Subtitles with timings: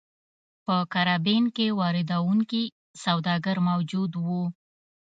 [0.65, 2.63] په کارابین کې واردوونکي
[3.03, 4.43] سوداګر موجود وو.